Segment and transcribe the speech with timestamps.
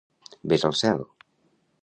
[0.53, 1.05] Ves al cel.